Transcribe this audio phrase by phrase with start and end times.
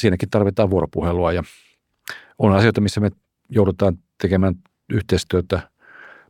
[0.00, 1.42] siinäkin tarvitaan vuoropuhelua ja
[2.38, 3.10] on asioita, missä me
[3.48, 4.54] joudutaan tekemään
[4.90, 5.70] yhteistyötä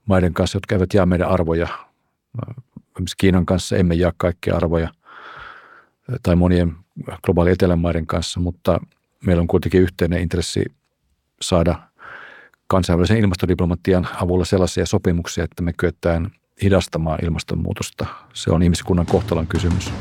[0.07, 1.68] maiden kanssa, jotka eivät jaa meidän arvoja.
[2.97, 4.89] Esimerkiksi Kiinan kanssa emme jaa kaikkia arvoja
[6.23, 6.76] tai monien
[7.23, 8.80] globaali etelän maiden kanssa, mutta
[9.27, 10.64] meillä on kuitenkin yhteinen intressi
[11.41, 11.79] saada
[12.67, 16.30] kansainvälisen ilmastodiplomatian avulla sellaisia sopimuksia, että me kyetään
[16.62, 18.07] hidastamaan ilmastonmuutosta.
[18.33, 19.93] Se on ihmiskunnan kohtalon kysymys.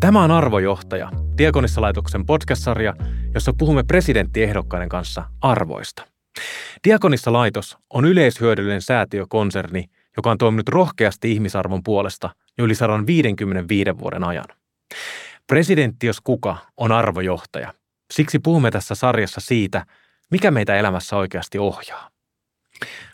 [0.00, 2.94] Tämä on Arvojohtaja, Diakonissalaitoksen podcast-sarja,
[3.34, 6.06] jossa puhumme presidenttiehdokkaiden kanssa arvoista.
[6.84, 9.84] Diakonissalaitos on yleishyödyllinen säätiökonserni,
[10.16, 14.44] joka on toiminut rohkeasti ihmisarvon puolesta jo yli 155 vuoden ajan.
[15.46, 17.74] Presidentti, jos kuka, on arvojohtaja.
[18.12, 19.86] Siksi puhumme tässä sarjassa siitä,
[20.30, 22.10] mikä meitä elämässä oikeasti ohjaa.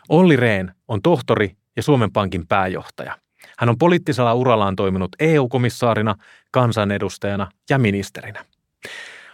[0.08, 3.18] Olli Rehn on tohtori ja Suomen Pankin pääjohtaja.
[3.58, 6.14] Hän on poliittisella urallaan toiminut EU-komissaarina,
[6.50, 8.44] kansanedustajana ja ministerinä.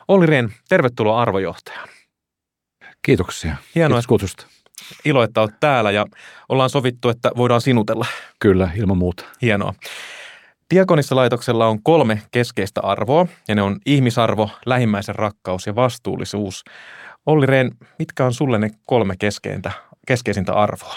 [0.08, 1.88] Olli Rehn, tervetuloa arvojohtajaan.
[3.02, 3.56] Kiitoksia.
[3.74, 4.46] Hienoa, Kiitos kutsusta.
[5.04, 6.06] Ilo, että olet täällä ja
[6.48, 8.06] ollaan sovittu, että voidaan sinutella.
[8.38, 9.24] Kyllä, ilman muuta.
[9.42, 9.74] Hienoa.
[10.74, 16.64] Diakonissa-laitoksella on kolme keskeistä arvoa, ja ne on ihmisarvo, lähimmäisen rakkaus ja vastuullisuus.
[17.26, 19.72] Olli Rehn, mitkä on sulle ne kolme keskeintä,
[20.06, 20.94] keskeisintä arvoa?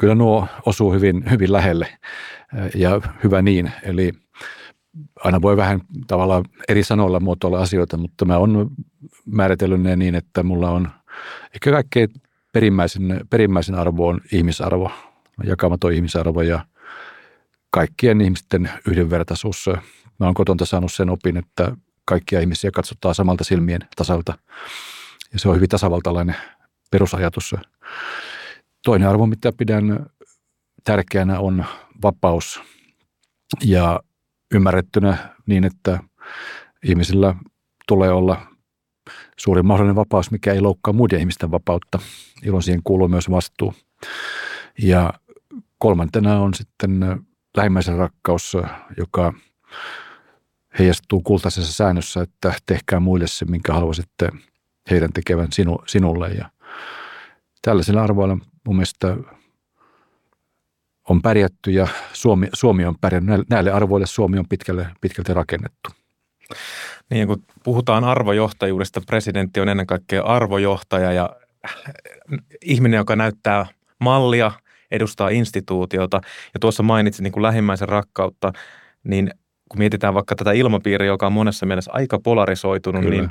[0.00, 1.98] Kyllä nuo osuu hyvin, hyvin lähelle
[2.74, 3.72] ja hyvä niin.
[3.82, 4.12] Eli
[5.24, 8.70] aina voi vähän tavallaan eri sanoilla muotoilla asioita, mutta mä oon
[9.26, 10.88] määritellyt ne niin, että mulla on
[11.54, 12.08] ehkä kaikkein
[12.52, 14.90] perimmäisen, perimmäisen arvo on ihmisarvo,
[15.44, 16.64] jakamaton ihmisarvo ja
[17.70, 19.66] kaikkien ihmisten yhdenvertaisuus.
[20.20, 24.38] Mä oon kotonta saanut sen opin, että kaikkia ihmisiä katsotaan samalta silmien tasalta
[25.32, 26.36] ja se on hyvin tasavaltalainen
[26.90, 27.54] perusajatus.
[28.86, 30.06] Toinen arvo, mitä pidän
[30.84, 31.64] tärkeänä, on
[32.02, 32.62] vapaus
[33.64, 34.00] ja
[34.54, 36.00] ymmärrettynä niin, että
[36.84, 37.34] ihmisillä
[37.88, 38.46] tulee olla
[39.36, 41.98] suurin mahdollinen vapaus, mikä ei loukkaa muiden ihmisten vapautta,
[42.42, 43.74] jolloin siihen kuuluu myös vastuu.
[44.82, 45.12] Ja
[45.78, 47.00] kolmantena on sitten
[47.56, 48.56] lähimmäisen rakkaus,
[48.96, 49.32] joka
[50.78, 54.28] heijastuu kultaisessa säännössä, että tehkää muille se, minkä haluaisitte
[54.90, 56.28] heidän tekevän sinu, sinulle.
[56.28, 56.50] Ja
[57.62, 59.16] tällaisilla arvoilla mun mielestä
[61.08, 63.48] on pärjätty ja Suomi, Suomi on pärjännyt.
[63.50, 65.90] Näille arvoille Suomi on pitkälle, pitkälti rakennettu.
[67.10, 71.30] Niin, kun puhutaan arvojohtajuudesta, presidentti on ennen kaikkea arvojohtaja ja
[72.64, 73.66] ihminen, joka näyttää
[74.00, 74.52] mallia,
[74.90, 76.20] edustaa instituutiota.
[76.54, 78.52] Ja tuossa mainitsit niin kuin lähimmäisen rakkautta,
[79.04, 79.30] niin
[79.68, 83.16] kun mietitään vaikka tätä ilmapiiriä, joka on monessa mielessä aika polarisoitunut, Kyllä.
[83.16, 83.30] niin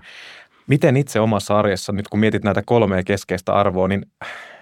[0.67, 4.05] miten itse omassa arjessa, nyt kun mietit näitä kolmea keskeistä arvoa, niin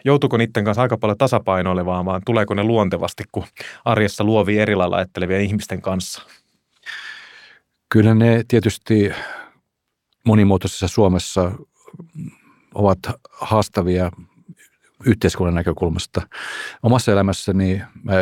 [0.05, 3.45] joutuuko niiden kanssa aika paljon tasapainoilevaan, vaan tuleeko ne luontevasti, kun
[3.85, 4.97] arjessa luovii eri lailla
[5.41, 6.21] ihmisten kanssa?
[7.89, 9.11] Kyllä ne tietysti
[10.25, 11.51] monimuotoisessa Suomessa
[12.73, 12.99] ovat
[13.31, 14.11] haastavia
[15.05, 16.21] yhteiskunnan näkökulmasta.
[16.83, 18.13] Omassa elämässäni mä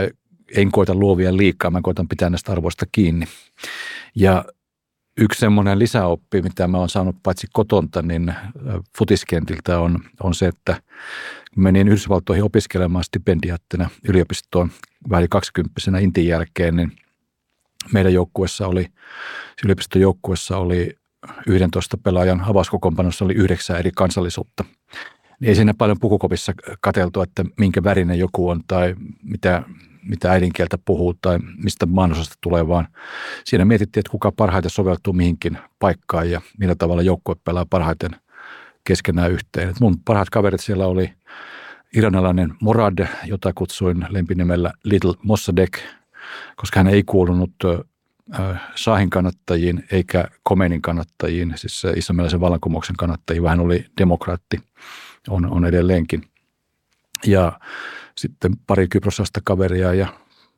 [0.56, 3.25] en koita luovia liikaa, mä koitan pitää näistä arvoista kiinni.
[4.16, 4.46] Ja
[5.18, 8.34] yksi semmoinen lisäoppi, mitä mä oon saanut paitsi kotonta, niin
[8.97, 10.81] futiskentiltä on, on se, että
[11.56, 14.72] menin Yhdysvaltoihin opiskelemaan stipendiaattina yliopistoon
[15.09, 16.91] vähän 20 intin jälkeen, niin
[17.94, 18.85] meidän joukkuessa oli,
[19.66, 20.95] yliopiston joukkuessa oli
[21.47, 24.66] 11 pelaajan avauskokoonpanossa oli yhdeksän eri kansallisuutta.
[25.40, 29.63] Niin ei siinä paljon pukukopissa kateltu, että minkä värinen joku on tai mitä,
[30.03, 32.88] mitä äidinkieltä puhuu tai mistä maanosasta tulee, vaan
[33.45, 38.11] siinä mietittiin, että kuka parhaiten soveltuu mihinkin paikkaan ja millä tavalla joukkue pelaa parhaiten
[38.84, 39.69] keskenään yhteen.
[39.69, 41.14] Et mun parhaat kaverit siellä oli
[41.96, 45.80] iranilainen Morad, jota kutsuin lempinimellä Little Mossadegh,
[46.56, 47.52] koska hän ei kuulunut
[48.78, 54.59] Shahin kannattajiin eikä Komenin kannattajiin, siis islamilaisen vallankumouksen kannattajiin, vaan hän oli demokraatti,
[55.30, 56.24] on, on edelleenkin.
[57.25, 57.59] Ja
[58.18, 60.08] sitten pari kyprosasta kaveria ja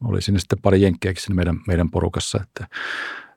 [0.04, 2.40] oli sinne sitten pari jenkkiäkin meidän, meidän porukassa.
[2.44, 2.68] Että,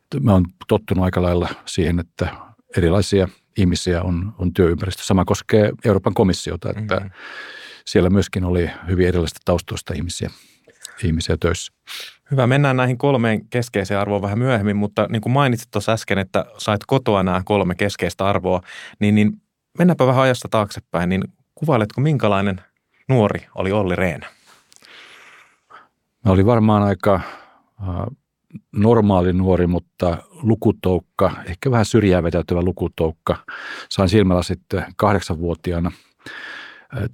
[0.03, 2.29] että mä oon tottunut aika lailla siihen, että
[2.77, 5.03] erilaisia ihmisiä on, on työympäristö.
[5.03, 7.11] Sama koskee Euroopan komissiota, että mm-hmm.
[7.85, 10.31] siellä myöskin oli hyvin erilaisista taustoista ihmisiä,
[11.05, 11.73] ihmisiä töissä.
[12.31, 16.45] Hyvä, mennään näihin kolmeen keskeiseen arvoon vähän myöhemmin, mutta niin kuin mainitsit tuossa äsken, että
[16.59, 18.61] sait kotoa nämä kolme keskeistä arvoa,
[19.01, 19.33] niin, niin
[19.79, 21.23] mennäänpä vähän ajassa taaksepäin, niin
[21.55, 22.61] kuvailetko minkälainen
[23.09, 24.21] nuori oli Olli Rehn?
[26.25, 27.89] Mä olin varmaan aika äh,
[28.73, 33.37] normaali nuori, mutta lukutoukka, ehkä vähän syrjää vetäytyvä lukutoukka.
[33.89, 35.93] Sain silmällä sitten kahdeksanvuotiaana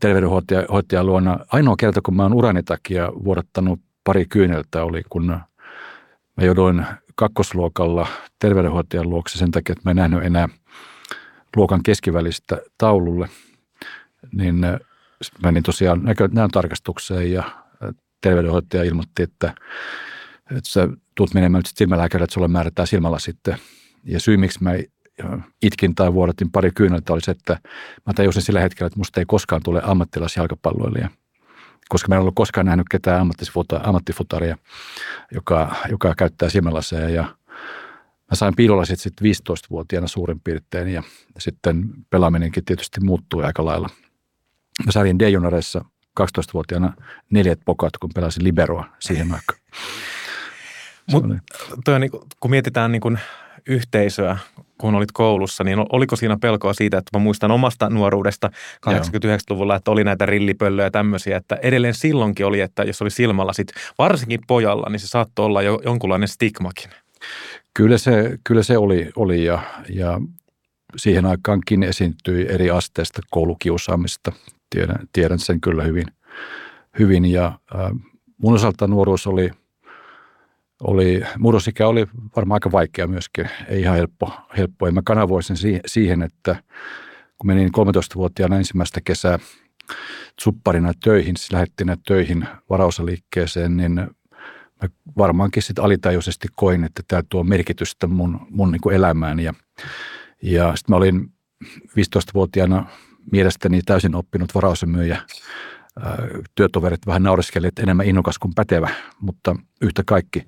[0.01, 1.39] terveydenhoitajan luona.
[1.53, 5.27] Ainoa kerta, kun mä oon urani takia vuodattanut pari kyyneltä, oli kun
[6.37, 8.07] mä jouduin kakkosluokalla
[8.39, 10.49] terveydenhoitajan luokse sen takia, että mä en nähnyt enää
[11.57, 13.29] luokan keskivälistä taululle.
[14.33, 14.61] Niin
[15.43, 16.03] menin tosiaan
[16.33, 17.43] näön tarkastukseen ja
[18.21, 19.55] terveydenhoitaja ilmoitti, että,
[20.51, 23.57] että sä tulet menemään nyt silmälääkärille, että sulle määrätään silmällä sitten.
[24.05, 24.71] Ja syy, miksi mä
[25.63, 27.59] itkin tai vuodatin pari kyyneltä oli se, että
[28.07, 31.09] mä tajusin sillä hetkellä, että musta ei koskaan tule ammattilaisjalkapalloilija.
[31.89, 33.29] Koska mä en ollut koskaan nähnyt ketään
[33.83, 34.57] ammattifutaria,
[35.33, 37.23] joka, joka käyttää silmälaseja ja
[38.31, 41.03] mä sain piilolasit sitten 15-vuotiaana suurin piirtein ja
[41.39, 43.89] sitten pelaaminenkin tietysti muuttui aika lailla.
[44.87, 45.23] Mä sain d
[46.21, 46.93] 12-vuotiaana
[47.31, 49.61] neljät pokat, kun pelasin liberoa siihen aikaan.
[51.11, 51.25] Mut,
[51.85, 52.11] toi, niin,
[52.41, 53.19] kun mietitään niin kun
[53.67, 54.39] yhteisöä,
[54.79, 58.51] kun olit koulussa, niin oliko siinä pelkoa siitä, että mä muistan omasta nuoruudesta
[58.87, 63.53] 89-luvulla, että oli näitä rillipöllöjä ja tämmöisiä, että edelleen silloinkin oli, että jos oli silmällä
[63.53, 66.91] sit, varsinkin pojalla, niin se saattoi olla jo jonkunlainen stigmakin.
[67.75, 70.21] Kyllä se, kyllä se oli, oli ja, ja
[70.97, 74.33] siihen aikaankin esiintyi eri asteista koulukiusaamista.
[74.71, 76.07] Tiedän, tiedän sen kyllä hyvin.
[76.99, 77.91] hyvin ja äh,
[78.39, 79.51] mun osalta nuoruus oli–
[80.83, 82.07] oli, murrosikä oli
[82.37, 84.33] varmaan aika vaikea myöskin, ei ihan helppo.
[84.57, 84.87] helppo.
[84.87, 85.57] Ja mä kanavoisin
[85.87, 86.57] siihen, että
[87.39, 89.39] kun menin 13-vuotiaana ensimmäistä kesää
[90.41, 93.95] supparina töihin, siis lähdettiin töihin varausaliikkeeseen, niin
[94.83, 94.89] mä
[95.19, 99.41] varmaankin sitten alitajuisesti koin, että tämä tuo merkitystä mun, mun niin kuin elämään.
[99.41, 99.55] Ja,
[100.43, 101.33] ja sitten mä olin
[101.89, 102.87] 15-vuotiaana
[103.33, 105.23] mielestäni täysin oppinut varausemyyjä
[106.55, 108.91] työtoverit vähän naureskelivat, että enemmän innokas kuin pätevä,
[109.21, 110.47] mutta yhtä kaikki.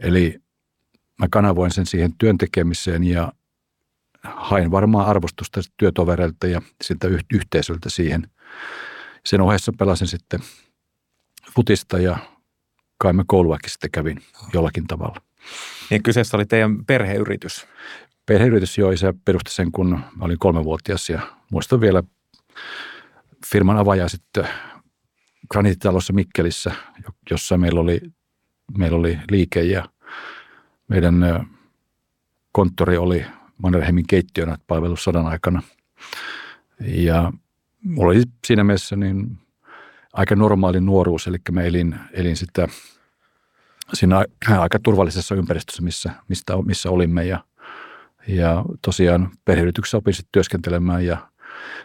[0.00, 0.40] Eli
[1.18, 3.32] mä kanavoin sen siihen työntekemiseen ja
[4.24, 8.30] hain varmaan arvostusta työtovereilta ja siltä yhteisöltä siihen.
[9.26, 10.40] Sen ohessa pelasin sitten
[11.54, 12.18] futista ja
[12.98, 14.22] kai mä kouluakin sitten kävin
[14.54, 15.20] jollakin tavalla.
[15.90, 17.66] Niin kyseessä oli teidän perheyritys?
[18.26, 21.20] Perheyritys, joo, isä perusti sen, kun mä olin kolmevuotias ja
[21.52, 22.02] muistan vielä
[23.46, 24.48] firman avaja sitten
[25.50, 26.72] Granititalossa Mikkelissä,
[27.30, 28.00] jossa meillä oli,
[28.78, 29.84] meillä oli liike ja
[30.88, 31.46] meidän
[32.52, 33.26] konttori oli
[33.62, 35.62] Mannerheimin keittiönä palvelus sodan aikana.
[36.80, 37.32] Ja
[37.84, 39.38] mulla oli siinä mielessä niin
[40.12, 42.68] aika normaali nuoruus, eli mä elin, elin sitä
[43.94, 44.24] siinä
[44.58, 47.44] aika turvallisessa ympäristössä, missä, mistä, missä olimme ja,
[48.28, 51.30] ja tosiaan perheyrityksessä opin sitten työskentelemään ja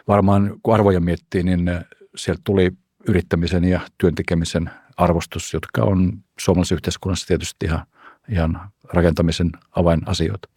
[0.08, 1.70] varmaan kun arvoja miettii, niin
[2.16, 2.70] sieltä tuli
[3.08, 7.86] yrittämisen ja työntekemisen arvostus, jotka on suomalaisessa yhteiskunnassa tietysti ihan,
[8.28, 8.60] ihan
[8.92, 10.48] rakentamisen avainasioita.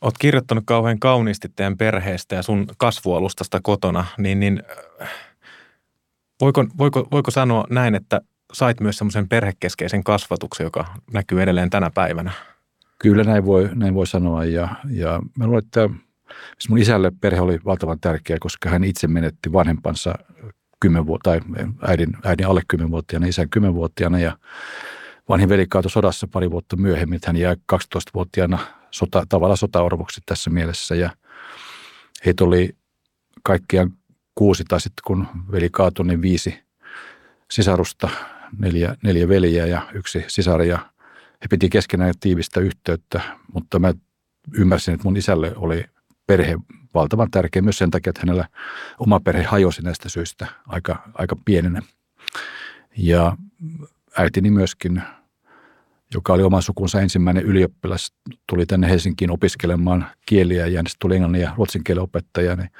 [0.00, 4.62] Olet kirjoittanut kauhean kauniisti teidän perheestä ja sun kasvualustasta kotona, niin, niin
[6.40, 8.20] voiko, voiko, voiko sanoa näin, että
[8.52, 12.32] sait myös semmoisen perhekeskeisen kasvatuksen, joka näkyy edelleen tänä päivänä?
[12.98, 15.88] Kyllä näin voi, näin voi sanoa ja, ja mä luulen, että
[16.68, 20.14] mun isälle perhe oli valtavan tärkeä, koska hän itse menetti vanhempansa
[20.80, 21.40] 10 vuotta, tai
[21.86, 24.38] äidin, äidin alle 10-vuotiaana, isän 10-vuotiaana ja
[25.28, 28.58] vanhin veli kaatui sodassa pari vuotta myöhemmin, hän jäi 12-vuotiaana
[28.90, 31.10] sota, tavallaan sotaorvoksi tässä mielessä ja
[32.26, 32.76] heitä oli
[33.42, 33.92] kaikkiaan
[34.34, 36.58] kuusi tai sitten kun veli kaatui, niin viisi
[37.50, 38.08] sisarusta,
[38.58, 40.78] neljä, neljä veliä ja yksi sisari ja
[41.42, 43.20] he piti keskenään tiivistä yhteyttä,
[43.52, 43.94] mutta mä
[44.54, 45.84] ymmärsin, että mun isälle oli
[46.28, 46.56] perhe
[46.94, 48.48] valtavan tärkeä myös sen takia, että hänellä
[48.98, 51.82] oma perhe hajosi näistä syistä aika, aika pienenä.
[52.96, 53.36] Ja
[54.18, 55.02] äitini myöskin,
[56.14, 58.12] joka oli oman sukunsa ensimmäinen ylioppilas,
[58.46, 62.70] tuli tänne Helsinkiin opiskelemaan kieliä ja sitten tuli englannin ja ruotsin kielen opettaja, niin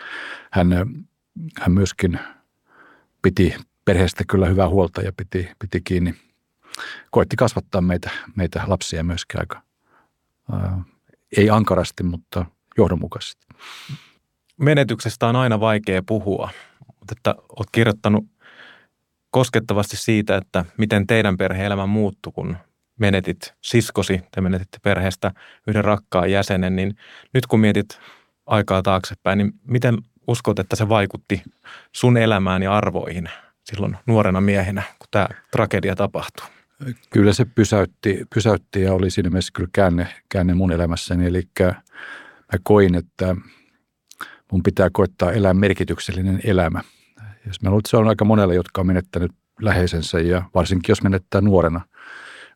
[0.52, 0.68] hän,
[1.60, 2.18] hän myöskin
[3.22, 6.14] piti perheestä kyllä hyvää huolta ja piti, piti kiinni.
[7.10, 9.62] Koitti kasvattaa meitä, meitä lapsia myöskin aika,
[10.52, 10.82] ää,
[11.36, 12.44] ei ankarasti, mutta–
[12.78, 13.46] johdonmukaisesti.
[14.56, 16.50] Menetyksestä on aina vaikea puhua,
[16.86, 18.24] mutta että olet kirjoittanut
[19.30, 22.56] koskettavasti siitä, että miten teidän perhe-elämä muuttui, kun
[22.98, 25.32] menetit siskosi, te menetitte perheestä
[25.66, 26.96] yhden rakkaan jäsenen, niin
[27.34, 27.88] nyt kun mietit
[28.46, 31.42] aikaa taaksepäin, niin miten uskot, että se vaikutti
[31.92, 33.30] sun elämään ja arvoihin
[33.64, 36.46] silloin nuorena miehenä, kun tämä tragedia tapahtui?
[37.10, 41.26] Kyllä se pysäytti, pysäytti ja oli siinä mielessä kyllä käänne, käänne mun elämässäni.
[41.26, 41.42] Eli
[42.52, 43.36] mä koin, että
[44.52, 46.82] mun pitää koittaa elää merkityksellinen elämä.
[47.46, 51.02] Jos mä luulen, että se on aika monella, jotka on menettänyt läheisensä ja varsinkin jos
[51.02, 51.80] menettää nuorena,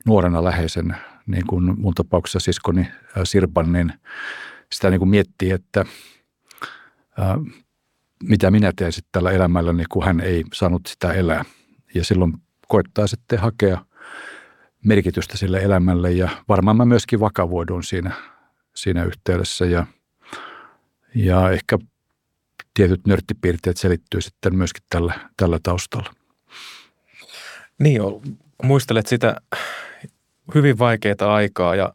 [0.07, 0.97] nuorena läheisen,
[1.27, 2.89] niin kuin mun tapauksessa siskoni
[3.25, 3.93] Sirpan, niin
[4.73, 5.85] sitä niin kuin miettii, että
[8.23, 11.45] mitä minä teen sitten tällä elämällä, kun hän ei saanut sitä elää.
[11.95, 12.33] Ja silloin
[12.69, 13.85] koittaa sitten hakea
[14.85, 18.11] merkitystä sille elämälle ja varmaan mä myöskin vakavoidun siinä,
[18.75, 19.87] siinä yhteydessä ja,
[21.15, 21.79] ja ehkä
[22.75, 26.15] tietyt nörttipiirteet selittyy sitten myöskin tällä, tällä taustalla.
[27.79, 28.03] Niin,
[28.63, 29.37] muistelet sitä
[30.55, 31.93] hyvin vaikeaa aikaa ja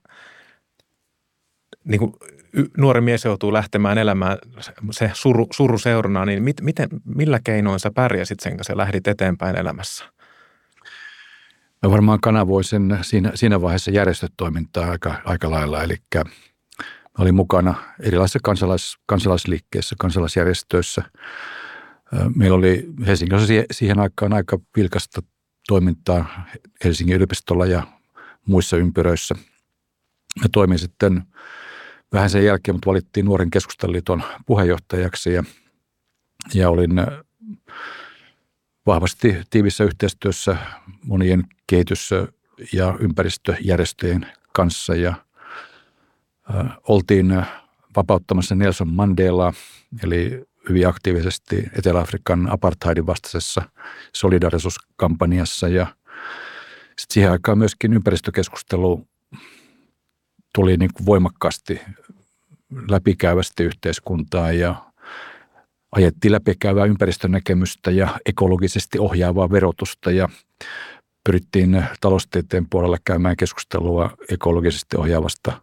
[1.84, 2.14] niin kuin
[2.78, 4.38] nuori mies joutuu lähtemään elämään
[4.92, 9.08] se suru, suru seurana, niin mit, miten, millä keinoin sä pärjäsit sen kanssa ja lähdit
[9.08, 10.06] eteenpäin elämässä?
[11.84, 15.96] Mä varmaan kanavoin sen siinä, siinä vaiheessa järjestötoimintaa aika, aika lailla, eli
[17.18, 21.04] mä olin mukana erilaisissa kansalais, kansalaisliikkeissä, kansalaisjärjestöissä.
[22.36, 25.22] Meillä oli Helsingissä siihen aikaan aika vilkasta
[25.68, 26.46] toimintaa
[26.84, 27.84] Helsingin yliopistolla ja
[28.48, 29.36] muissa ympyröissä.
[30.42, 31.24] Mä toimin sitten
[32.14, 35.44] vähän sen jälkeen, mutta valittiin Nuoren keskusteliliiton puheenjohtajaksi ja,
[36.54, 36.92] ja olin
[38.86, 40.58] vahvasti tiivissä yhteistyössä
[41.04, 42.10] monien kehitys-
[42.74, 45.27] ja ympäristöjärjestöjen kanssa ja
[46.88, 47.46] oltiin
[47.96, 49.54] vapauttamassa Nelson Mandela,
[50.04, 53.62] eli hyvin aktiivisesti Etelä-Afrikan apartheidin vastaisessa
[54.14, 55.88] solidarisuuskampanjassa ja
[56.88, 59.08] sitten siihen aikaan myöskin ympäristökeskustelu
[60.56, 61.82] tuli niin kuin voimakkaasti
[62.90, 64.76] läpikäyvästi yhteiskuntaa ja
[65.92, 70.30] ajettiin läpikäyvää ympäristönäkemystä ja ekologisesti ohjaavaa verotusta ja
[71.24, 75.62] pyrittiin taloustieteen puolella käymään keskustelua ekologisesti ohjaavasta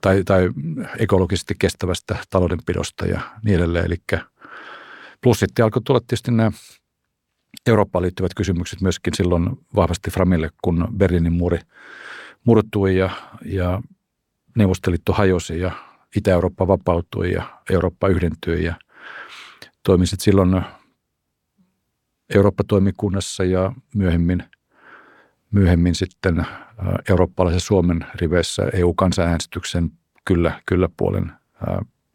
[0.00, 0.50] tai, tai
[0.98, 3.84] ekologisesti kestävästä taloudenpidosta ja niin edelleen.
[3.84, 3.96] Eli
[5.20, 6.50] plus sitten alkoi tulla tietysti nämä
[7.66, 11.58] Eurooppaan liittyvät kysymykset myöskin silloin vahvasti Framille, kun Berliinin muuri
[12.44, 13.10] murtui ja,
[13.44, 13.82] ja
[14.56, 15.72] Neuvostoliitto hajosi ja
[16.16, 18.74] Itä-Eurooppa vapautui ja Eurooppa yhdentyi ja
[19.82, 20.62] toimisit silloin
[22.34, 24.44] Eurooppa-toimikunnassa ja myöhemmin,
[25.50, 26.46] myöhemmin sitten
[27.10, 29.90] eurooppalaisen Suomen riveissä EU-kansanäänestyksen
[30.24, 31.32] kyllä, kyllä puolen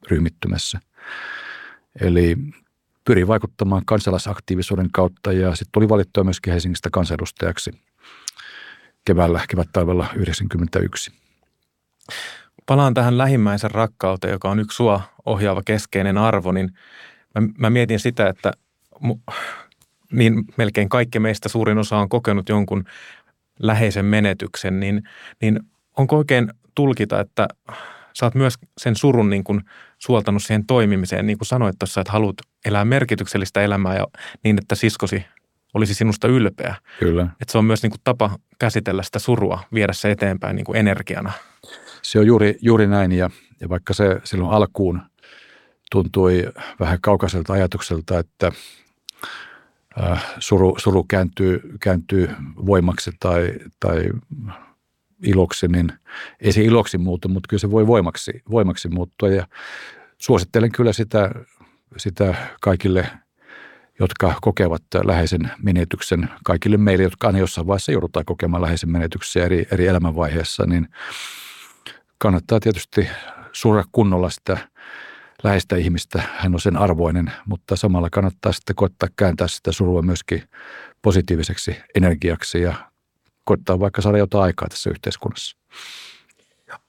[0.09, 0.79] ryhmittymässä.
[2.01, 2.37] Eli
[3.05, 7.71] pyri vaikuttamaan kansalaisaktiivisuuden kautta ja sitten tuli valittua myöskin Helsingistä kansanedustajaksi
[9.05, 11.11] keväällä, kevättaivalla 1991.
[12.65, 16.71] Palaan tähän lähimmäisen rakkauteen, joka on yksi sua ohjaava keskeinen arvo, niin
[17.35, 18.51] mä, mä mietin sitä, että
[18.99, 19.17] mu,
[20.11, 22.83] niin melkein kaikki meistä suurin osa on kokenut jonkun
[23.59, 25.03] läheisen menetyksen, niin,
[25.41, 25.59] niin
[25.97, 27.47] onko oikein tulkita, että
[28.13, 29.61] sä oot myös sen surun niin kuin
[29.97, 34.07] suoltanut siihen toimimiseen, niin kuin sanoit tuossa, että haluat elää merkityksellistä elämää ja
[34.43, 35.25] niin, että siskosi
[35.73, 36.75] olisi sinusta ylpeä.
[36.99, 37.27] Kyllä.
[37.41, 40.77] Että se on myös niin kuin tapa käsitellä sitä surua, viedä se eteenpäin niin kuin
[40.77, 41.31] energiana.
[42.01, 43.29] Se on juuri, juuri näin ja,
[43.59, 45.01] ja vaikka se silloin alkuun
[45.91, 48.51] tuntui vähän kaukaiselta ajatukselta, että
[50.39, 52.29] suru, suru kääntyy, kääntyy
[52.65, 54.09] voimaksi tai, tai
[55.23, 55.93] iloksi, niin
[56.39, 59.29] ei se iloksi muutu, mutta kyllä se voi voimaksi, voimaksi muuttua.
[59.29, 59.47] Ja
[60.17, 61.31] suosittelen kyllä sitä,
[61.97, 63.07] sitä kaikille,
[63.99, 69.67] jotka kokevat läheisen menetyksen, kaikille meille, jotka aina jossain vaiheessa joudutaan kokemaan läheisen menetyksen eri,
[69.71, 70.87] eri elämänvaiheessa, niin
[72.17, 73.07] kannattaa tietysti
[73.51, 74.57] surra kunnolla sitä
[75.43, 80.43] läheistä ihmistä, hän on sen arvoinen, mutta samalla kannattaa sitten koittaa kääntää sitä surua myöskin
[81.01, 82.73] positiiviseksi energiaksi ja
[83.45, 85.57] koittaa vaikka saada jotain aikaa tässä yhteiskunnassa.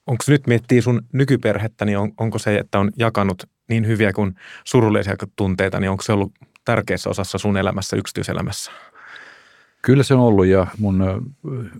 [0.07, 4.35] Onko nyt miettii sun nykyperhettä, niin on, onko se, että on jakanut niin hyviä kuin
[4.65, 6.33] surullisia tunteita, niin onko se ollut
[6.65, 8.73] tärkeässä osassa sun elämässä, yksityiselämässä?
[9.83, 11.03] Kyllä se on ollut ja mun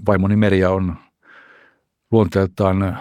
[0.07, 0.97] vaimoni Merja on
[2.11, 3.01] luonteeltaan ää,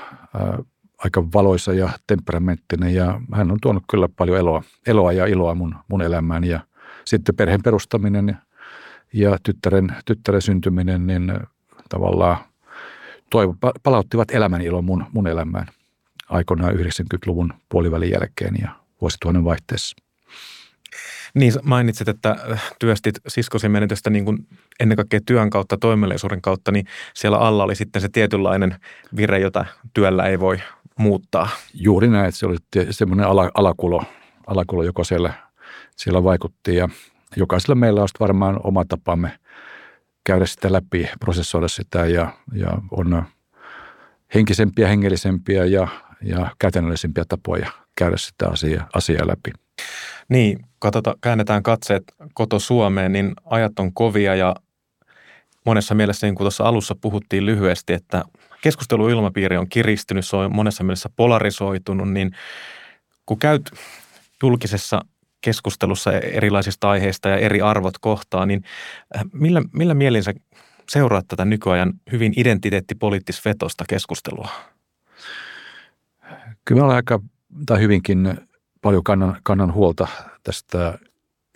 [1.03, 5.75] aika valoisa ja temperamenttinen ja hän on tuonut kyllä paljon eloa, eloa ja iloa mun,
[5.88, 6.60] mun elämään ja
[7.05, 8.36] sitten perheen perustaminen ja,
[9.13, 11.34] ja tyttären, tyttären syntyminen, niin
[11.89, 12.38] tavallaan
[13.29, 15.67] toivo, palauttivat elämän ilon mun, mun elämään
[16.29, 18.70] aikoinaan 90-luvun puolivälin jälkeen ja
[19.01, 19.96] vuosituhannen vaihteessa.
[21.34, 22.36] Niin mainitsit, että
[22.79, 24.48] työstit siskosi menetystä niin kuin
[24.79, 28.75] ennen kaikkea työn kautta, toimeliaisuuden kautta, niin siellä alla oli sitten se tietynlainen
[29.15, 30.60] vire, jota työllä ei voi
[31.01, 31.50] muuttaa.
[31.74, 32.58] Juuri näin, että se oli
[32.89, 34.03] semmoinen ala, alakulo,
[34.48, 35.34] alakulo, joka siellä,
[35.96, 36.89] siellä vaikutti ja
[37.36, 39.39] jokaisella meillä on varmaan oma tapamme
[40.24, 43.24] käydä sitä läpi, prosessoida sitä ja, ja on
[44.34, 45.88] henkisempiä, hengellisempiä ja,
[46.22, 49.51] ja käytännöllisempiä tapoja käydä sitä asiaa, asiaa läpi.
[50.29, 52.03] Niin, katsota, käännetään katseet
[52.34, 54.55] koto Suomeen, niin ajat on kovia ja
[55.65, 58.24] monessa mielessä, niin kuin tuossa alussa puhuttiin lyhyesti, että
[58.62, 62.32] keskusteluilmapiiri on kiristynyt, se on monessa mielessä polarisoitunut, niin
[63.25, 63.72] kun käyt
[64.44, 65.06] julkisessa
[65.41, 68.63] keskustelussa erilaisista aiheista ja eri arvot kohtaa, niin
[69.15, 70.34] äh, millä, millä mielin sä
[70.89, 74.50] seuraat tätä nykyajan hyvin identiteettipoliittis-vetosta keskustelua?
[76.65, 77.20] Kyllä mä olen aika,
[77.65, 78.38] tai hyvinkin
[78.82, 80.08] paljon kannan, kannan huolta
[80.44, 81.00] tästä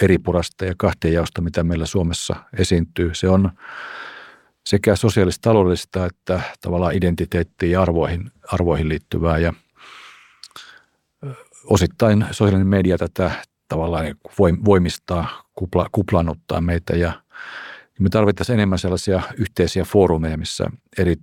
[0.01, 3.13] eripurasta ja kahtiajaosta, mitä meillä Suomessa esiintyy.
[3.13, 3.51] Se on
[4.65, 9.37] sekä sosiaalista-taloudellista että tavallaan identiteettiin ja arvoihin, arvoihin liittyvää.
[9.37, 9.53] Ja
[11.65, 13.31] osittain sosiaalinen media tätä
[13.67, 14.05] tavallaan
[14.65, 17.21] voimistaa, kupla, kuplanuttaa meitä ja
[17.99, 20.65] me tarvittaisiin enemmän sellaisia yhteisiä foorumeja, missä
[20.97, 21.15] eri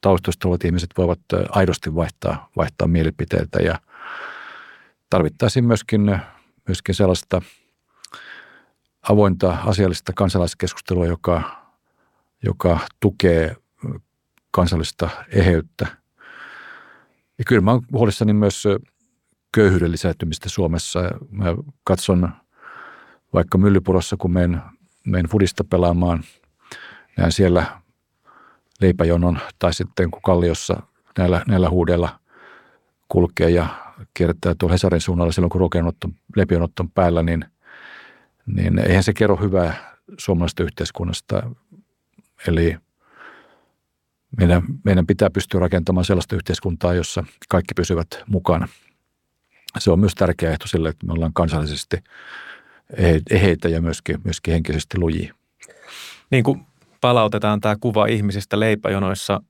[0.00, 3.80] taustoista olevat ihmiset voivat aidosti vaihtaa, vaihtaa mielipiteitä ja
[5.10, 6.18] tarvittaisiin myöskin,
[6.68, 7.42] myöskin sellaista
[9.08, 11.59] avointa asiallista kansalaiskeskustelua, joka,
[12.44, 13.56] joka tukee
[14.50, 15.86] kansallista eheyttä.
[17.38, 18.64] Ja kyllä mä olen huolissani myös
[19.54, 21.00] köyhyyden lisääntymistä Suomessa.
[21.30, 21.44] Mä
[21.84, 22.30] katson
[23.34, 24.62] vaikka Myllypurossa, kun menen,
[25.06, 26.24] menen fudista pelaamaan,
[27.16, 27.80] näen siellä
[28.80, 30.82] leipäjonon tai sitten kun Kalliossa
[31.18, 32.20] näillä, näillä huudella
[33.08, 33.66] kulkee ja
[34.14, 35.70] kiertää tuolla Hesarin suunnalla silloin, kun
[36.36, 37.44] leipäjonot on päällä, niin,
[38.46, 41.42] niin eihän se kerro hyvää suomalaisesta yhteiskunnasta.
[42.46, 42.76] Eli
[44.38, 48.68] meidän, meidän pitää pystyä rakentamaan sellaista yhteiskuntaa, jossa kaikki pysyvät mukana–
[49.78, 51.96] se on myös tärkeä ehto sille, että me ollaan kansallisesti
[53.30, 55.34] eheitä ja myöskin, myöskin henkisesti lujia.
[56.30, 56.66] Niin kuin
[57.00, 59.42] palautetaan tämä kuva ihmisistä leipäjonoissa,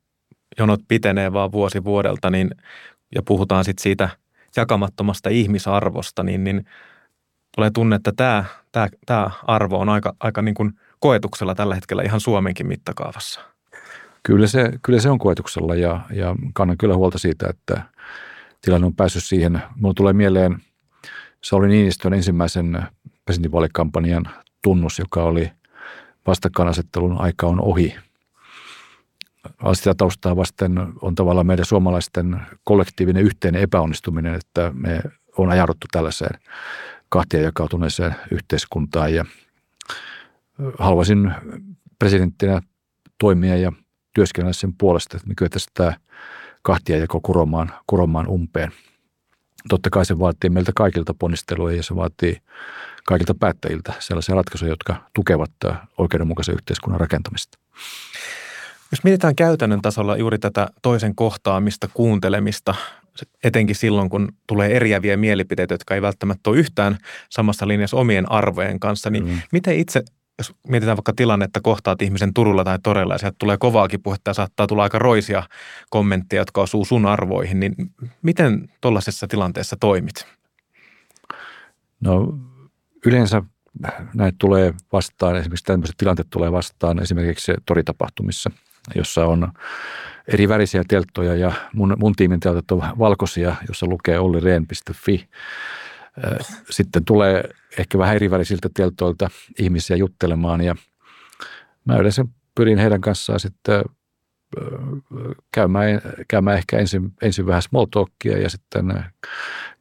[0.59, 2.51] jonot pitenee vaan vuosi vuodelta, niin,
[3.15, 4.09] ja puhutaan sitten siitä
[4.57, 6.65] jakamattomasta ihmisarvosta, niin, niin
[7.57, 12.03] tulee tunne, että tämä, tämä, tämä arvo on aika, aika niin kuin koetuksella tällä hetkellä
[12.03, 13.41] ihan Suomenkin mittakaavassa.
[14.23, 17.83] Kyllä se, kyllä se on koetuksella ja, ja kannan kyllä huolta siitä, että
[18.61, 19.63] tilanne on päässyt siihen.
[19.77, 20.59] Mulla tulee mieleen
[21.45, 22.83] Sauli Niinistön ensimmäisen
[23.25, 24.25] presidentinvaalikampanjan
[24.63, 25.51] tunnus, joka oli
[26.27, 27.97] vastakkainasettelun aika on ohi.
[29.73, 35.03] Sitä taustaa vasten on tavallaan meidän suomalaisten kollektiivinen yhteinen epäonnistuminen, että me
[35.39, 36.41] on ajauduttu tällaiseen
[37.09, 39.25] kahtia jakautuneeseen yhteiskuntaan ja
[40.79, 41.33] haluaisin
[41.99, 42.63] presidenttinä
[43.19, 43.73] toimia ja
[44.15, 45.93] työskennellä sen puolesta, että me kyetäisiin tämä
[46.63, 48.73] kahtia jako kuromaan, kuromaan umpeen.
[49.69, 52.37] Totta kai se vaatii meiltä kaikilta ponnistelua ja se vaatii
[53.05, 55.51] kaikilta päättäjiltä sellaisia ratkaisuja, jotka tukevat
[55.99, 57.59] oikeudenmukaisen yhteiskunnan rakentamista.
[58.91, 62.75] Jos mietitään käytännön tasolla juuri tätä toisen kohtaamista, kuuntelemista,
[63.45, 66.99] etenkin silloin, kun tulee eriäviä mielipiteitä, jotka ei välttämättä ole yhtään
[67.31, 69.41] samassa linjassa omien arvojen kanssa, niin mm.
[69.53, 70.03] miten itse
[70.41, 74.35] jos mietitään vaikka tilannetta, kohtaat ihmisen Turulla tai Torella ja sieltä tulee kovaakin puhetta ja
[74.35, 75.43] saattaa tulla aika roisia
[75.91, 77.75] kommentteja, jotka osuu sun arvoihin, niin
[78.23, 80.27] miten tuollaisessa tilanteessa toimit?
[82.01, 82.39] No
[83.07, 83.43] yleensä
[84.15, 88.51] näitä tulee vastaan, esimerkiksi tämmöiset tilanteet tulee vastaan esimerkiksi toritapahtumissa,
[88.95, 89.53] jossa on
[90.29, 95.29] eri värisiä telttoja ja mun, mun tiimin teltat on valkoisia, jossa lukee ollireen.fi
[96.71, 97.45] sitten tulee
[97.79, 100.77] ehkä vähän eri välisiltä teltoilta ihmisiä juttelemaan ja
[101.85, 103.85] mä yleensä pyrin heidän kanssaan sitten
[105.53, 109.05] käymään, käymään ehkä ensin, ensin vähän small talkia ja sitten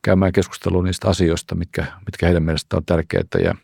[0.02, 3.56] käymään keskustelua niistä asioista, mitkä, mitkä heidän mielestään on tärkeitä ja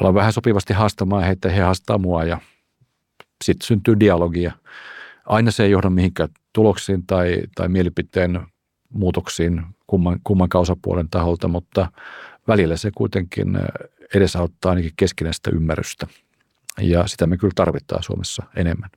[0.00, 2.40] ollaan vähän sopivasti haastamaan heitä, he haastaa mua ja
[3.44, 4.52] sitten syntyy dialogia.
[5.26, 8.46] Aina se ei johda mihinkään tuloksiin tai, tai mielipiteen
[8.94, 11.86] muutoksiin kumman, kumman osapuolen taholta, mutta
[12.48, 13.58] välillä se kuitenkin
[14.14, 16.06] edesauttaa ainakin keskinäistä ymmärrystä.
[16.80, 18.90] Ja sitä me kyllä tarvitaan Suomessa enemmän.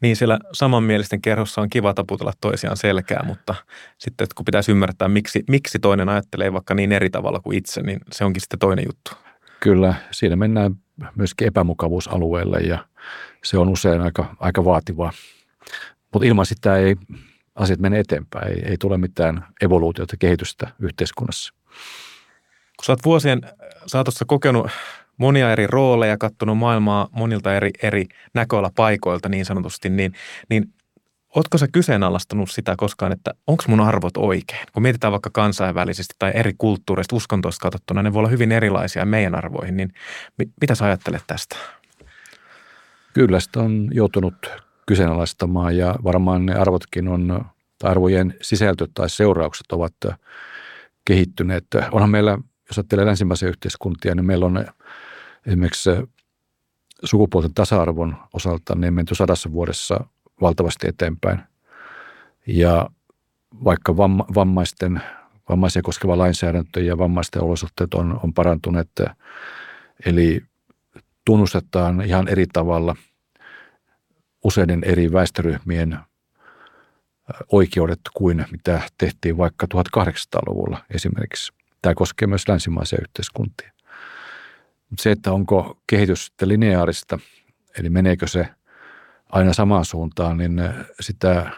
[0.00, 3.54] Niin siellä samanmielisten kerhossa on kiva taputella toisiaan selkää, mutta
[3.98, 8.00] sitten kun pitäisi ymmärtää, miksi, miksi toinen ajattelee vaikka niin eri tavalla kuin itse, niin
[8.12, 9.10] se onkin sitten toinen juttu.
[9.60, 10.74] Kyllä, siinä mennään
[11.14, 12.86] myöskin epämukavuusalueelle ja
[13.44, 15.12] se on usein aika, aika vaativaa.
[16.12, 16.96] Mutta ilman sitä ei
[17.56, 18.52] asiat menee eteenpäin.
[18.52, 21.54] Ei, ei tule mitään evoluutiota, kehitystä yhteiskunnassa.
[22.76, 23.40] Kun sä oot vuosien
[23.86, 24.66] saatossa kokenut
[25.16, 28.06] monia eri rooleja, katsonut maailmaa monilta eri, eri
[28.74, 30.12] paikoilta niin sanotusti, niin,
[30.50, 30.72] niin
[31.36, 34.66] Oletko sä kyseenalaistanut sitä koskaan, että onko mun arvot oikein?
[34.72, 39.34] Kun mietitään vaikka kansainvälisesti tai eri kulttuureista, uskontoista katsottuna, ne voi olla hyvin erilaisia meidän
[39.34, 39.92] arvoihin, niin
[40.60, 41.56] mitä sä ajattelet tästä?
[43.12, 44.46] Kyllä sitä on joutunut
[44.86, 47.44] kyseenalaistamaan ja varmaan ne arvotkin on,
[47.82, 49.94] arvojen sisältö tai seuraukset ovat
[51.04, 51.66] kehittyneet.
[51.92, 54.66] Onhan meillä, jos ajattelee länsimaisia yhteiskuntia, niin meillä on
[55.46, 55.90] esimerkiksi
[57.04, 60.04] sukupuolten tasa-arvon osalta niin menty sadassa vuodessa
[60.40, 61.40] valtavasti eteenpäin.
[62.46, 62.90] Ja
[63.64, 63.96] vaikka
[64.34, 65.00] vammaisten
[65.48, 68.90] vammaisia koskeva lainsäädäntö ja vammaisten olosuhteet on, on parantuneet.
[70.06, 70.42] Eli
[71.24, 72.96] tunnustetaan ihan eri tavalla
[74.46, 75.98] useiden eri väestöryhmien
[77.52, 81.52] oikeudet kuin mitä tehtiin vaikka 1800-luvulla esimerkiksi.
[81.82, 83.72] Tämä koskee myös länsimaisia yhteiskuntia.
[84.98, 87.18] Se, että onko kehitys lineaarista,
[87.78, 88.48] eli meneekö se
[89.32, 90.60] aina samaan suuntaan, niin
[91.00, 91.50] sitä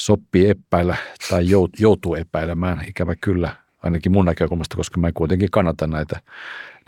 [0.00, 0.96] sopii epäillä
[1.30, 1.44] tai
[1.78, 6.20] joutuu epäilemään, ikävä kyllä, ainakin mun näkökulmasta, koska mä kuitenkin kannatan näitä,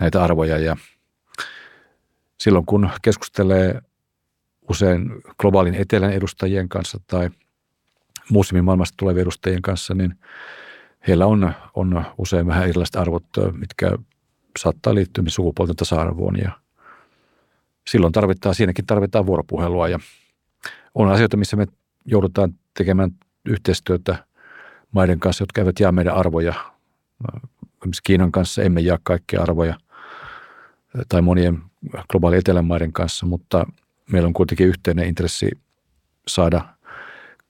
[0.01, 0.59] näitä arvoja.
[0.59, 0.77] Ja
[2.41, 3.81] silloin kun keskustelee
[4.71, 7.31] usein globaalin etelän edustajien kanssa tai
[8.63, 10.15] maailmasta tulevien edustajien kanssa, niin
[11.09, 13.91] heillä on, on usein vähän erilaiset arvot, mitkä
[14.59, 16.51] saattaa liittyä sukupuolten tasa-arvoon ja
[17.87, 19.99] silloin tarvitaan, siinäkin tarvitaan vuoropuhelua ja
[20.95, 21.67] on asioita, missä me
[22.05, 23.11] joudutaan tekemään
[23.45, 24.25] yhteistyötä
[24.93, 26.55] maiden kanssa, jotka eivät jaa meidän arvoja.
[27.65, 29.75] Esimerkiksi Kiinan kanssa emme jaa kaikkia arvoja
[31.09, 31.59] tai monien
[32.11, 33.67] globaali etelän maiden kanssa, mutta
[34.13, 35.51] meillä on kuitenkin yhteinen intressi
[36.29, 36.65] saada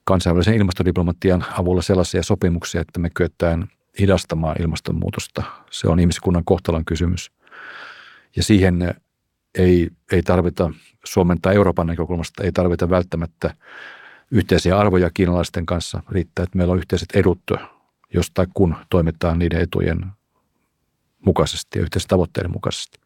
[0.03, 3.67] kansainvälisen ilmastodiplomatian avulla sellaisia sopimuksia, että me kyetään
[3.99, 5.43] hidastamaan ilmastonmuutosta.
[5.71, 7.31] Se on ihmiskunnan kohtalon kysymys.
[8.35, 8.95] Ja siihen
[9.55, 10.71] ei, ei tarvita
[11.05, 13.55] Suomen tai Euroopan näkökulmasta, ei tarvita välttämättä
[14.31, 16.03] yhteisiä arvoja kiinalaisten kanssa.
[16.11, 17.41] Riittää, että meillä on yhteiset edut,
[18.13, 20.05] josta kun toimitaan niiden etujen
[21.25, 22.99] mukaisesti ja yhteisten tavoitteiden mukaisesti.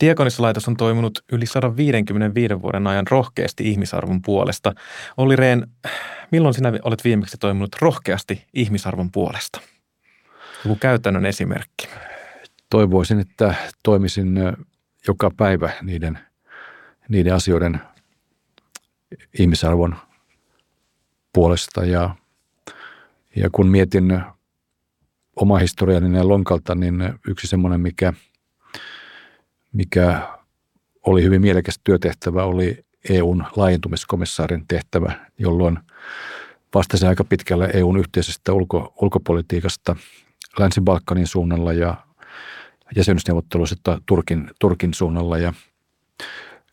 [0.00, 4.74] Diakonissalaitos on toiminut yli 155 vuoden ajan rohkeasti ihmisarvon puolesta.
[5.16, 5.66] Olli Rehn,
[6.30, 9.60] milloin sinä olet viimeksi toiminut rohkeasti ihmisarvon puolesta?
[10.64, 11.88] Joku käytännön esimerkki.
[12.70, 14.38] Toivoisin, että toimisin
[15.08, 16.18] joka päivä niiden,
[17.08, 17.80] niiden asioiden
[19.38, 19.96] ihmisarvon
[21.32, 21.84] puolesta.
[21.84, 22.14] Ja,
[23.36, 24.20] ja kun mietin
[25.36, 28.12] oma historiani lonkalta, niin yksi semmoinen, mikä,
[29.74, 30.28] mikä
[31.06, 35.78] oli hyvin mielekäs työtehtävä, oli EUn laajentumiskomissaarin tehtävä, jolloin
[36.74, 39.96] vastasin aika pitkälle EUn yhteisestä ulko, ulkopolitiikasta
[40.58, 41.96] Länsi-Balkanin suunnalla ja
[42.96, 45.38] jäsenyysneuvotteluissa Turkin, Turkin suunnalla.
[45.38, 45.52] Ja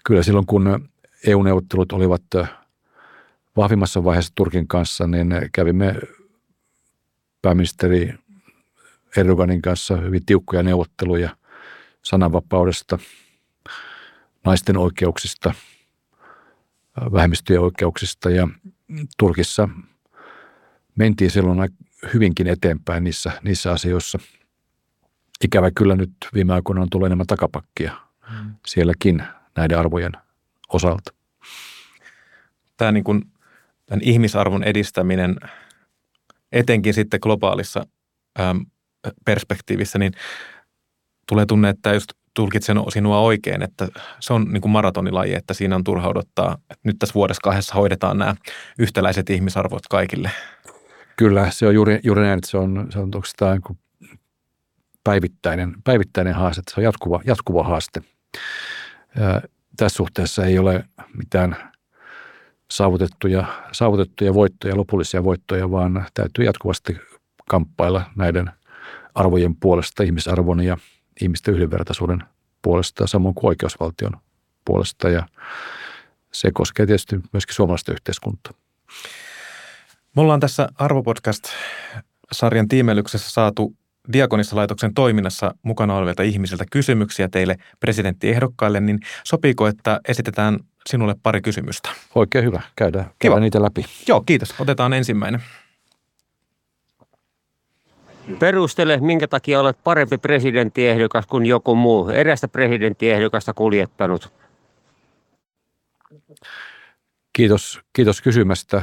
[0.03, 0.89] kyllä silloin, kun
[1.27, 2.23] EU-neuvottelut olivat
[3.57, 5.95] vahvimmassa vaiheessa Turkin kanssa, niin kävimme
[7.41, 8.13] pääministeri
[9.17, 11.35] Erdoganin kanssa hyvin tiukkoja neuvotteluja
[12.03, 12.99] sananvapaudesta,
[14.45, 15.53] naisten oikeuksista,
[17.11, 18.47] vähemmistöjen oikeuksista ja
[19.17, 19.69] Turkissa
[20.95, 21.69] mentiin silloin
[22.13, 24.19] hyvinkin eteenpäin niissä, niissä asioissa.
[25.43, 27.97] Ikävä kyllä nyt viime aikoina on tullut enemmän takapakkia
[28.31, 28.55] mm.
[28.67, 29.23] sielläkin
[29.55, 30.11] näiden arvojen
[30.69, 31.13] osalta.
[32.77, 33.31] Tämä niin kuin,
[33.85, 35.35] tämän ihmisarvon edistäminen,
[36.51, 37.85] etenkin sitten globaalissa
[38.39, 38.65] äm,
[39.25, 40.13] perspektiivissä, niin
[41.31, 43.87] tulee tunne, että just tulkitsen sinua oikein, että
[44.19, 47.75] se on niin kuin maratonilaji, että siinä on turha odottaa, että nyt tässä vuodessa kahdessa
[47.75, 48.35] hoidetaan nämä
[48.79, 50.31] yhtäläiset ihmisarvot kaikille.
[51.17, 53.77] Kyllä, se on juuri, juuri näin, että se on, se on niin
[55.03, 58.01] päivittäinen, päivittäinen haaste, se on jatkuva, jatkuva haaste.
[59.15, 59.41] Ja
[59.77, 60.85] tässä suhteessa ei ole
[61.17, 61.55] mitään
[62.71, 66.97] saavutettuja, saavutettuja voittoja, lopullisia voittoja, vaan täytyy jatkuvasti
[67.49, 68.51] kamppailla näiden
[69.15, 70.77] arvojen puolesta, ihmisarvon ja
[71.21, 72.23] ihmisten yhdenvertaisuuden
[72.61, 74.11] puolesta, samoin kuin oikeusvaltion
[74.65, 75.09] puolesta.
[75.09, 75.27] Ja
[76.33, 78.53] se koskee tietysti myöskin suomalaista yhteiskuntaa.
[80.15, 83.75] Me ollaan tässä Arvopodcast-sarjan tiimelyksessä saatu
[84.13, 91.89] Diakonissalaitoksen toiminnassa mukana olevilta ihmisiltä kysymyksiä teille presidenttiehdokkaille, niin sopiiko, että esitetään sinulle pari kysymystä?
[92.15, 92.61] Oikein hyvä.
[92.75, 93.85] Käydään, käydään niitä läpi.
[94.07, 94.55] Joo, kiitos.
[94.59, 95.41] Otetaan ensimmäinen.
[98.39, 104.33] Perustele, minkä takia olet parempi presidenttiehdokas kuin joku muu, erästä presidenttiehdokasta kuljettanut.
[107.33, 108.81] Kiitos, kiitos kysymästä.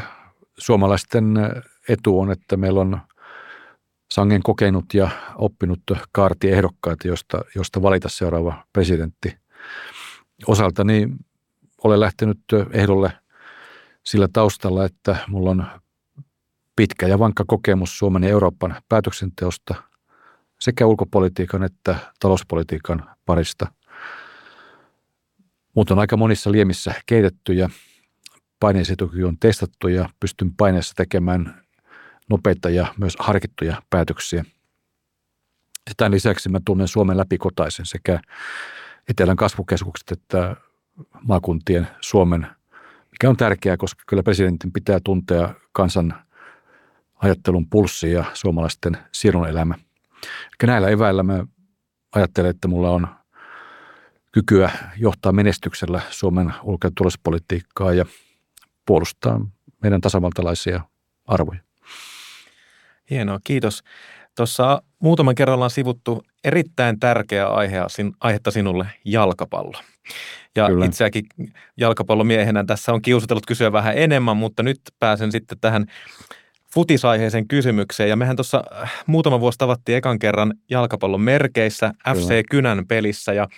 [0.59, 1.35] Suomalaisten
[1.89, 3.01] etu on, että meillä on
[4.11, 5.81] sangen kokenut ja oppinut
[6.13, 9.37] kaarti ehdokkaita, josta, josta valita seuraava presidentti.
[10.47, 11.09] Osaltani
[11.85, 12.41] olen lähtenyt
[12.73, 13.13] ehdolle
[14.05, 15.67] sillä taustalla, että mulla on
[16.79, 19.75] pitkä ja vankka kokemus Suomen ja Euroopan päätöksenteosta
[20.61, 23.67] sekä ulkopolitiikan että talouspolitiikan parista.
[25.75, 27.71] Mut on aika monissa liemissä keitetty ja
[28.61, 31.63] paineisetokyky on testattu ja pystyn paineessa tekemään
[32.31, 34.45] nopeita ja myös harkittuja päätöksiä.
[35.89, 38.21] Ja tämän lisäksi mä tunnen Suomen läpikotaisen sekä
[39.09, 40.57] Etelän kasvukeskukset että
[41.23, 42.47] maakuntien Suomen,
[43.13, 46.28] mikä on tärkeää, koska kyllä presidentin pitää tuntea kansan
[47.23, 49.75] ajattelun pulssi ja suomalaisten sielun elämä.
[50.63, 51.45] Eli näillä eväillä mä
[52.15, 53.09] ajattelen, että mulla on
[54.33, 58.05] kykyä johtaa menestyksellä Suomen ulko- ja turvallisuuspolitiikkaa ja
[58.87, 59.41] puolustaa
[59.83, 60.81] meidän tasavaltalaisia
[61.27, 61.61] arvoja.
[63.11, 63.83] Hienoa, kiitos.
[64.37, 67.87] Tuossa muutaman kerran ollaan sivuttu erittäin tärkeää aihea,
[68.21, 69.81] aihetta sinulle, jalkapallo.
[70.57, 70.85] Ja Kyllä.
[70.85, 71.25] itseäkin
[71.77, 75.87] jalkapallomiehenä tässä on kiusatellut kysyä vähän enemmän, mutta nyt pääsen sitten tähän
[76.79, 78.09] futisaiheeseen kysymykseen.
[78.09, 83.49] Ja mehän tuossa äh, muutama vuosi tavattiin ekan kerran jalkapallon merkeissä FC Kynän pelissä ja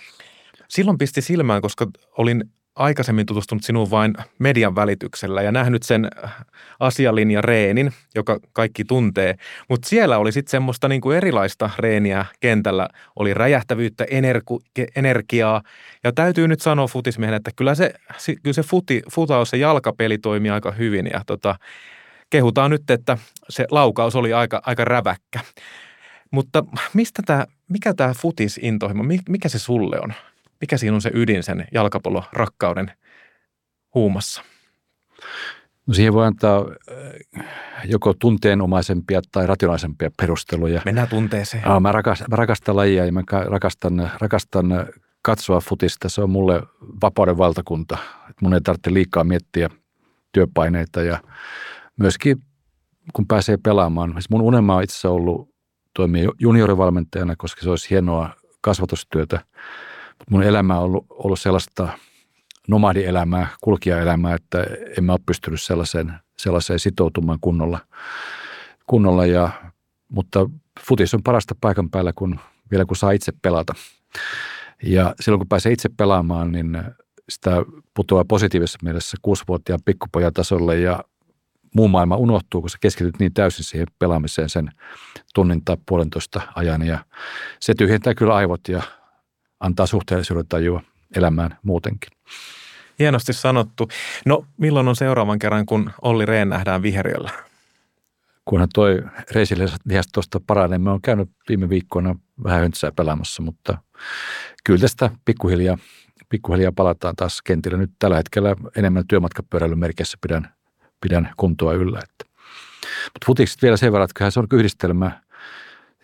[0.67, 2.43] silloin pisti silmään, koska olin
[2.75, 6.45] aikaisemmin tutustunut sinuun vain median välityksellä ja nähnyt sen äh,
[6.79, 9.35] asialinja reenin, joka kaikki tuntee.
[9.69, 12.87] Mutta siellä oli sitten semmoista niinku erilaista reeniä kentällä.
[13.15, 14.61] Oli räjähtävyyttä, energu,
[14.95, 15.61] energiaa.
[16.03, 17.93] Ja täytyy nyt sanoa futismiehen, että kyllä se,
[18.43, 21.09] kyllä se futi, futaus ja jalkapeli toimii aika hyvin.
[21.13, 21.55] Ja tota,
[22.31, 23.17] kehutaan nyt, että
[23.49, 25.39] se laukaus oli aika, aika räväkkä.
[26.31, 26.63] Mutta
[26.93, 30.13] mistä tämä, mikä tämä futisintohimo, mikä se sulle on?
[30.61, 32.91] Mikä siinä on se ydin sen jalkapallon rakkauden
[33.95, 34.41] huumassa?
[35.87, 36.65] No siihen voi antaa
[37.39, 37.45] äh,
[37.85, 40.81] joko tunteenomaisempia tai rationaalisempia perusteluja.
[40.85, 41.67] Mennään tunteeseen.
[41.67, 44.65] Ah, mä, rakastan, mä rakastan lajia ja mä rakastan, rakastan
[45.21, 46.09] katsoa futista.
[46.09, 46.63] Se on mulle
[47.01, 47.97] vapauden valtakunta.
[48.41, 49.69] mun ei tarvitse liikaa miettiä
[50.31, 51.19] työpaineita ja
[51.99, 52.37] myöskin
[53.13, 54.11] kun pääsee pelaamaan.
[54.11, 55.49] Siis mun unelma on itse ollut
[55.95, 59.41] toimia juniorivalmentajana, koska se olisi hienoa kasvatustyötä–
[60.29, 61.87] mun elämä on ollut, ollut sellaista
[62.67, 64.65] nomadielämää, kulkijaelämää, että
[64.97, 67.79] en mä ole pystynyt sellaiseen, sellaiseen sitoutumaan kunnolla.
[68.87, 69.49] kunnolla ja,
[70.09, 70.49] mutta
[70.79, 72.39] futis on parasta paikan päällä, kun,
[72.71, 73.73] vielä kun saa itse pelata.
[74.83, 76.83] Ja silloin kun pääsee itse pelaamaan, niin
[77.29, 77.51] sitä
[77.93, 81.03] putoaa positiivisessa mielessä kuusivuotiaan pikkupojan tasolle ja
[81.75, 84.71] muu maailma unohtuu, kun sä keskityt niin täysin siihen pelaamiseen sen
[85.33, 86.87] tunnin tai puolentoista ajan.
[86.87, 87.05] Ja
[87.59, 88.81] se tyhjentää kyllä aivot ja
[89.59, 90.81] antaa suhteellisuuden tajua
[91.15, 92.09] elämään muutenkin.
[92.99, 93.87] Hienosti sanottu.
[94.25, 97.31] No milloin on seuraavan kerran, kun Olli Rehn nähdään viheriöllä?
[98.45, 100.77] Kunhan toi reisilias tuosta paranee.
[100.77, 103.77] Me on käynyt viime viikkoina vähän höntsää pelaamassa, mutta
[104.63, 105.77] kyllä tästä pikkuhiljaa,
[106.29, 107.77] pikkuhiljaa palataan taas kentille.
[107.77, 110.53] Nyt tällä hetkellä enemmän työmatkapyöräilyn merkissä pidän,
[111.01, 111.99] pidän kuntoa yllä.
[112.03, 112.25] Että.
[113.05, 115.21] Mutta futikset vielä sen verran, että se on yhdistelmä.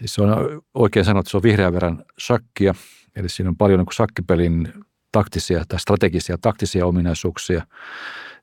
[0.06, 2.74] Se on oikein sanottu, se on vihreän verran shakkia–
[3.18, 4.74] Eli siinä on paljon niin sakkipelin
[5.12, 7.68] taktisia tai strategisia taktisia ominaisuuksia.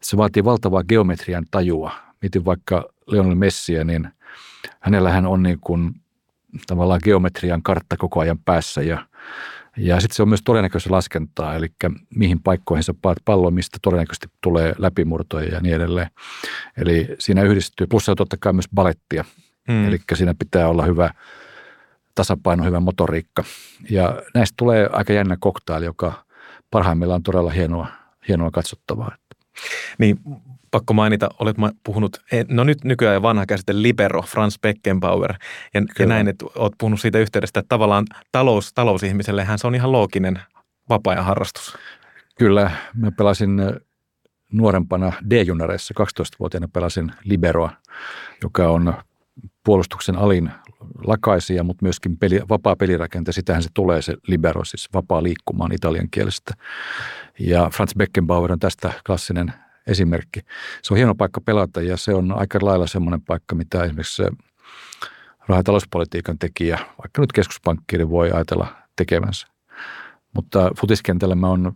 [0.03, 1.93] Se vaatii valtavaa geometrian tajua.
[2.23, 4.09] Mietin vaikka Lionel Messiä, niin
[4.81, 5.95] hänellähän on niin kuin
[6.67, 9.07] tavallaan geometrian kartta koko ajan päässä ja,
[9.77, 11.67] ja sitten se on myös todennäköistä laskentaa, eli
[12.14, 16.11] mihin paikkoihin sä paat pallon, mistä todennäköisesti tulee läpimurtoja ja niin edelleen.
[16.77, 19.25] Eli siinä yhdistyy, plus se on totta kai myös balettia,
[19.69, 19.88] mm.
[19.88, 21.11] eli siinä pitää olla hyvä
[22.14, 23.45] tasapaino, hyvä motoriikka.
[23.90, 26.25] Ja näistä tulee aika jännä koktaili, joka
[26.71, 27.87] parhaimmillaan on todella hienoa,
[28.29, 29.17] hienoa katsottavaa.
[29.99, 30.19] Niin,
[30.75, 35.35] pakko mainita, olet puhunut, e, no nyt nykyään vanha käsite libero, Franz Beckenbauer,
[35.75, 39.93] ja, ja näin, että olet puhunut siitä yhteydestä, että tavallaan talous, talousihmisellehän se on ihan
[39.93, 40.41] looginen
[40.89, 41.77] vapaa-ajan harrastus.
[42.39, 43.63] Kyllä, mä pelasin
[44.53, 47.71] nuorempana D-junareissa, 12-vuotiaana pelasin liberoa,
[48.43, 48.95] joka on
[49.65, 50.51] puolustuksen alin
[51.05, 53.33] lakaisia, mutta myöskin peli, vapaa pelirakente.
[53.33, 56.55] Sitähän se tulee se libero, siis vapaa liikkumaan italian kielestä.
[57.39, 59.53] Ja Franz Beckenbauer on tästä klassinen
[59.87, 60.40] esimerkki.
[60.83, 64.23] Se on hieno paikka pelata ja se on aika lailla semmoinen paikka, mitä esimerkiksi
[65.49, 69.47] raha- talouspolitiikan tekijä, vaikka nyt keskuspankkiiri voi ajatella tekevänsä.
[70.35, 71.73] Mutta futiskentällä mä oon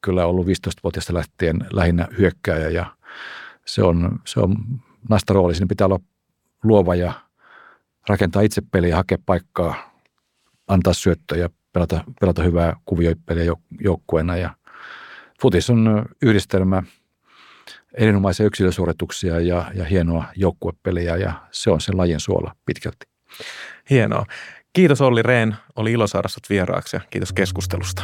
[0.00, 2.86] kyllä ollut 15-vuotiaasta lähtien lähinnä hyökkääjä ja
[3.66, 4.56] se on, se on
[5.08, 5.54] naista rooli.
[5.54, 6.00] Siinä pitää olla
[6.64, 7.12] luova ja
[8.08, 9.74] rakentaa itse peliä, hakea paikkaa,
[10.68, 14.36] antaa syöttöjä, pelata, pelata hyvää kuvioipeliä joukkueena.
[14.36, 14.54] Ja
[15.42, 16.82] futis on yhdistelmä
[17.94, 23.06] erinomaisia yksilösuorituksia ja, ja hienoa joukkuepeliä ja se on sen lajin suola pitkälti.
[23.90, 24.26] Hienoa.
[24.72, 28.02] Kiitos Olli Rehn, oli ilo saada sut vieraaksi ja kiitos keskustelusta.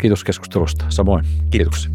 [0.00, 1.24] Kiitos keskustelusta, samoin.
[1.50, 1.90] Kiitoksia.